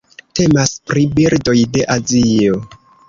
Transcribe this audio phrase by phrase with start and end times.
[0.37, 2.59] Temas pri birdoj de Azio.